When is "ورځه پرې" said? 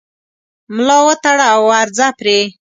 1.71-2.39